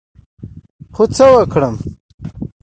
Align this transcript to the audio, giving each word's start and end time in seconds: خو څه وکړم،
خو 0.95 1.03
څه 1.15 1.25
وکړم، 1.33 1.75